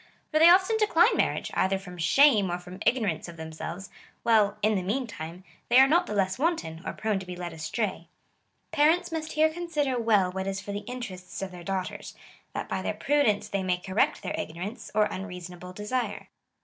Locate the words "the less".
6.07-6.39